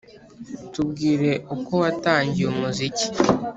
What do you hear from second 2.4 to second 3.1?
umuziki.